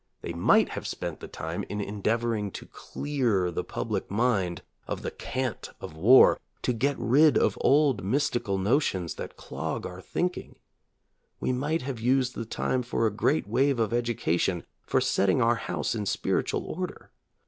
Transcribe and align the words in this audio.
They 0.23 0.33
might 0.33 0.69
have 0.69 0.87
spent 0.87 1.19
the 1.19 1.27
time 1.27 1.63
in 1.69 1.79
endeavoring 1.79 2.49
to 2.53 2.65
clear 2.65 3.51
the 3.51 3.63
public 3.63 4.09
mind 4.09 4.63
of 4.87 5.03
the 5.03 5.11
cant 5.11 5.69
of 5.79 5.95
war, 5.95 6.39
to 6.63 6.73
get 6.73 6.97
rid 6.97 7.37
of 7.37 7.55
old 7.61 8.03
mystical 8.03 8.57
notions 8.57 9.13
that 9.13 9.37
clog 9.37 9.85
our 9.85 10.01
thinking. 10.01 10.55
We 11.39 11.51
might 11.53 11.83
have 11.83 11.99
used 11.99 12.33
the 12.33 12.45
time 12.45 12.81
for 12.81 13.05
a 13.05 13.11
great 13.13 13.47
wave 13.47 13.77
of 13.77 13.93
education, 13.93 14.65
for 14.87 15.01
setting 15.01 15.39
our 15.39 15.57
house 15.57 15.93
in 15.93 16.07
spiritual 16.07 16.65
order. 16.65 17.11